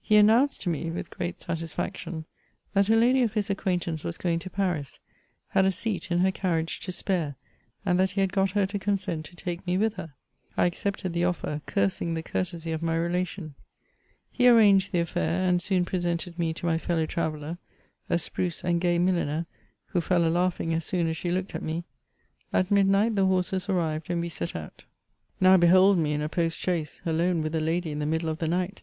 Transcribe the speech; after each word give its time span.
He 0.00 0.14
annnounced 0.16 0.60
to 0.62 0.70
me, 0.70 0.90
with 0.90 1.10
great 1.10 1.42
satisfaction, 1.42 2.14
* 2.14 2.14
Thie 2.14 2.16
preseut 2.16 2.24
Emperor 2.24 2.40
and 2.40 2.48
Empress 2.48 2.50
of 2.56 2.56
Russia. 2.56 2.56
150 2.56 2.56
MEMOIRS 2.56 2.64
OF 2.74 2.86
that 2.86 2.96
a 2.96 3.02
lady 3.04 3.22
of 3.22 3.34
his 3.34 3.50
acquaintance 3.50 4.04
was 4.04 4.16
gimig 4.18 4.40
to 4.40 4.48
Paris, 4.50 5.00
had 5.48 5.64
a 5.66 5.72
seat 5.72 6.10
in 6.10 6.18
her 6.20 6.32
carriage 6.32 6.80
to 6.80 6.90
spare, 6.90 7.36
and 7.84 8.00
that 8.00 8.10
he 8.12 8.20
had 8.22 8.32
got 8.32 8.50
her 8.52 8.64
to 8.64 8.78
consent 8.78 9.26
to 9.26 9.36
take 9.36 9.66
me 9.66 9.76
with 9.76 9.94
her. 9.96 10.14
I 10.56 10.64
accepted 10.64 11.12
the 11.12 11.24
offer, 11.24 11.60
carang 11.66 12.14
the 12.14 12.22
courtesy 12.22 12.72
of 12.72 12.80
my 12.82 12.96
rektion. 12.96 13.52
He' 14.30 14.48
arranged 14.48 14.92
the 14.92 15.00
a£Bur, 15.00 15.16
and 15.18 15.60
soon 15.60 15.84
presented 15.84 16.38
me 16.38 16.54
to 16.54 16.64
my 16.64 16.78
fellow 16.78 17.04
traveller— 17.04 17.58
a 18.08 18.18
spruce 18.18 18.64
and 18.64 18.80
gay 18.80 18.98
mil 18.98 19.16
liner, 19.16 19.44
who 19.88 20.00
fell 20.00 20.24
a 20.26 20.32
laughing 20.32 20.72
as 20.72 20.86
soon 20.86 21.08
as 21.08 21.16
^e 21.18 21.30
looked 21.30 21.54
at 21.54 21.62
me. 21.62 21.84
At 22.54 22.70
midnight 22.70 23.16
the 23.16 23.26
horses 23.26 23.68
arrived, 23.68 24.08
and 24.08 24.22
we 24.22 24.30
set 24.30 24.56
out. 24.56 24.84
Now 25.42 25.58
behold 25.58 25.98
me 25.98 26.14
in 26.14 26.22
a 26.22 26.30
post 26.30 26.56
chaise, 26.56 27.02
alone 27.04 27.42
with 27.42 27.54
a 27.54 27.60
lady 27.60 27.90
in 27.90 27.98
the 27.98 28.06
middle 28.06 28.30
of 28.30 28.38
the 28.38 28.48
night. 28.48 28.80